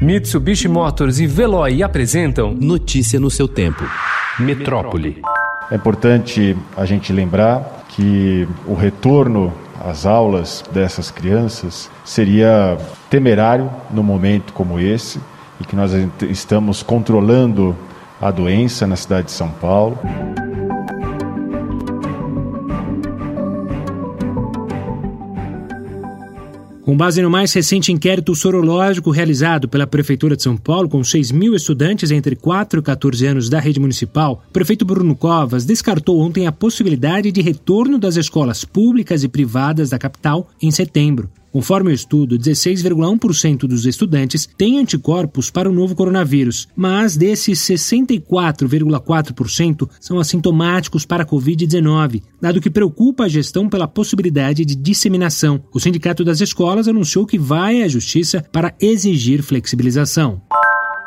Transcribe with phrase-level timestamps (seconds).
[0.00, 3.82] Mitsubishi Motors e Veloy apresentam Notícia no seu tempo.
[4.38, 5.22] Metrópole.
[5.70, 12.76] É importante a gente lembrar que o retorno às aulas dessas crianças seria
[13.08, 15.18] temerário num momento como esse
[15.58, 15.92] e que nós
[16.28, 17.74] estamos controlando
[18.20, 19.98] a doença na cidade de São Paulo.
[26.86, 31.32] Com base no mais recente inquérito sorológico realizado pela Prefeitura de São Paulo, com 6
[31.32, 36.20] mil estudantes entre 4 e 14 anos da rede municipal, o prefeito Bruno Covas descartou
[36.20, 41.28] ontem a possibilidade de retorno das escolas públicas e privadas da capital em setembro.
[41.56, 49.88] Conforme o estudo, 16,1% dos estudantes têm anticorpos para o novo coronavírus, mas desses 64,4%
[49.98, 55.64] são assintomáticos para a Covid-19, dado que preocupa a gestão pela possibilidade de disseminação.
[55.72, 60.42] O Sindicato das Escolas anunciou que vai à Justiça para exigir flexibilização.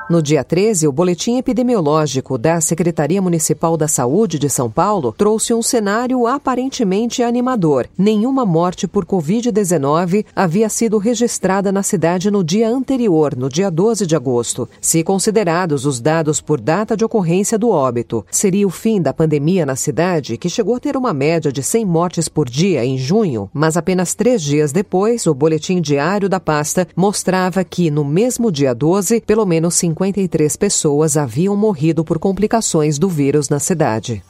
[0.09, 5.53] No dia 13, o boletim epidemiológico da Secretaria Municipal da Saúde de São Paulo trouxe
[5.53, 7.87] um cenário aparentemente animador.
[7.95, 14.07] Nenhuma morte por Covid-19 havia sido registrada na cidade no dia anterior, no dia 12
[14.07, 14.67] de agosto.
[14.81, 19.63] Se considerados os dados por data de ocorrência do óbito, seria o fim da pandemia
[19.63, 23.47] na cidade, que chegou a ter uma média de 100 mortes por dia em junho,
[23.53, 28.73] mas apenas três dias depois, o boletim diário da pasta mostrava que, no mesmo dia
[28.73, 34.23] 12, pelo menos 50 53 pessoas haviam morrido por complicações do vírus na cidade.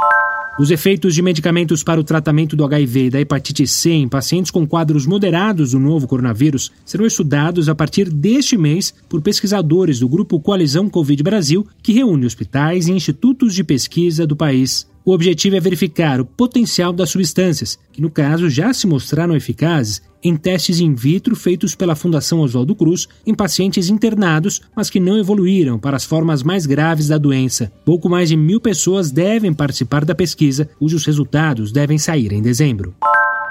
[0.59, 4.49] Os efeitos de medicamentos para o tratamento do HIV e da hepatite C em pacientes
[4.49, 10.09] com quadros moderados do novo coronavírus serão estudados a partir deste mês por pesquisadores do
[10.09, 14.87] grupo Coalizão Covid Brasil, que reúne hospitais e institutos de pesquisa do país.
[15.09, 20.03] O objetivo é verificar o potencial das substâncias, que no caso já se mostraram eficazes
[20.23, 25.17] em testes in vitro feitos pela Fundação Oswaldo Cruz em pacientes internados, mas que não
[25.17, 27.73] evoluíram para as formas mais graves da doença.
[27.83, 32.93] Pouco mais de mil pessoas devem participar da pesquisa, cujos resultados devem sair em dezembro.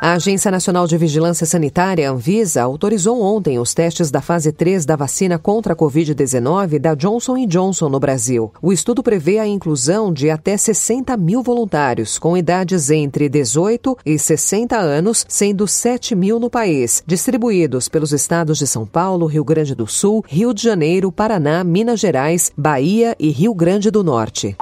[0.01, 4.95] A Agência Nacional de Vigilância Sanitária, Anvisa, autorizou ontem os testes da fase 3 da
[4.95, 8.53] vacina contra a Covid-19 da Johnson Johnson no Brasil.
[8.63, 14.17] O estudo prevê a inclusão de até 60 mil voluntários, com idades entre 18 e
[14.17, 19.75] 60 anos, sendo 7 mil no país, distribuídos pelos estados de São Paulo, Rio Grande
[19.75, 24.57] do Sul, Rio de Janeiro, Paraná, Minas Gerais, Bahia e Rio Grande do Norte.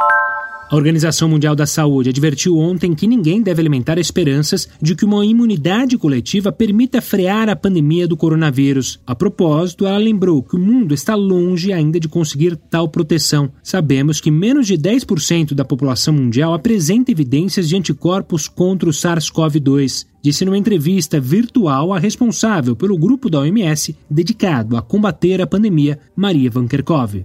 [0.68, 5.24] A Organização Mundial da Saúde advertiu ontem que ninguém deve alimentar esperanças de que uma
[5.24, 8.98] imunidade coletiva permita frear a pandemia do coronavírus.
[9.06, 13.48] A propósito, ela lembrou que o mundo está longe ainda de conseguir tal proteção.
[13.62, 20.06] Sabemos que menos de 10% da população mundial apresenta evidências de anticorpos contra o SARS-CoV-2
[20.20, 26.00] disse numa entrevista virtual a responsável pelo grupo da OMS dedicado a combater a pandemia,
[26.16, 27.24] Maria Van Kerkhove.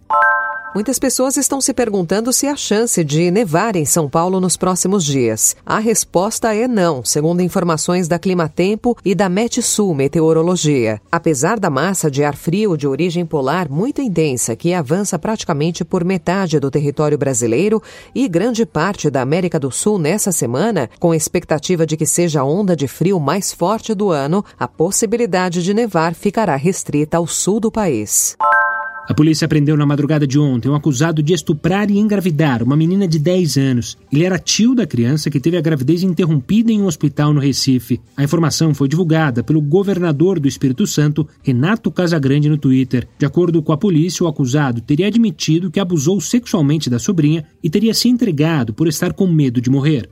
[0.73, 5.03] Muitas pessoas estão se perguntando se há chance de nevar em São Paulo nos próximos
[5.03, 5.53] dias.
[5.65, 11.01] A resposta é não, segundo informações da Climatempo e da Metsul Meteorologia.
[11.11, 16.05] Apesar da massa de ar frio de origem polar muito intensa, que avança praticamente por
[16.05, 17.83] metade do território brasileiro
[18.15, 22.45] e grande parte da América do Sul nessa semana, com expectativa de que seja a
[22.45, 27.59] onda de frio mais forte do ano, a possibilidade de nevar ficará restrita ao sul
[27.59, 28.37] do país.
[29.11, 33.05] A polícia prendeu na madrugada de ontem um acusado de estuprar e engravidar uma menina
[33.05, 33.97] de 10 anos.
[34.09, 37.99] Ele era tio da criança que teve a gravidez interrompida em um hospital no Recife.
[38.15, 43.05] A informação foi divulgada pelo governador do Espírito Santo, Renato Casagrande, no Twitter.
[43.19, 47.69] De acordo com a polícia, o acusado teria admitido que abusou sexualmente da sobrinha e
[47.69, 50.09] teria se entregado por estar com medo de morrer.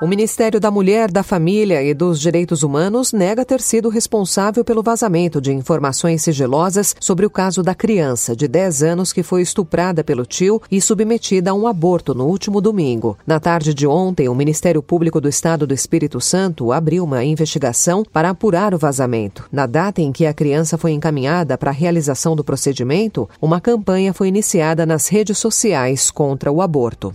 [0.00, 4.82] O Ministério da Mulher, da Família e dos Direitos Humanos nega ter sido responsável pelo
[4.82, 10.02] vazamento de informações sigilosas sobre o caso da criança de 10 anos que foi estuprada
[10.02, 13.18] pelo tio e submetida a um aborto no último domingo.
[13.26, 18.02] Na tarde de ontem, o Ministério Público do Estado do Espírito Santo abriu uma investigação
[18.10, 19.46] para apurar o vazamento.
[19.52, 24.14] Na data em que a criança foi encaminhada para a realização do procedimento, uma campanha
[24.14, 27.14] foi iniciada nas redes sociais contra o aborto.